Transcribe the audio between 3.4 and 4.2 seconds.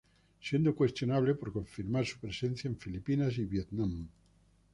Vietnam.